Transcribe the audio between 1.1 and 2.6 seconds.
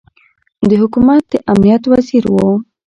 د امنیت وزیر ؤ